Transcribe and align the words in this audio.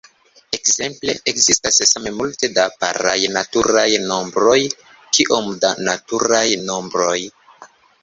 Ekzemple, 0.57 1.13
ekzistas 1.31 1.77
same 1.89 2.13
multe 2.21 2.49
da 2.57 2.65
paraj 2.85 3.15
naturaj 3.37 3.87
nombroj 4.09 4.59
kiom 4.89 5.55
da 5.63 5.75
naturaj 5.93 6.45
nombroj. 6.69 7.17